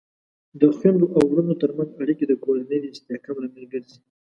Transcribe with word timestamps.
د 0.59 0.61
خویندو 0.75 1.05
او 1.15 1.21
ورونو 1.29 1.53
ترمنځ 1.61 1.89
اړیکې 2.03 2.25
د 2.27 2.33
کورنۍ 2.43 2.77
د 2.81 2.85
استحکام 2.93 3.37
لامل 3.41 3.65
ګرځي. 3.73 3.99